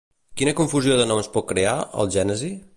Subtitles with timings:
[0.41, 2.55] Quina confusió de noms pot crear, el Gènesi?